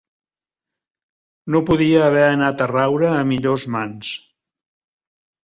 [1.55, 4.11] No podia haver anat a raure a millors mans.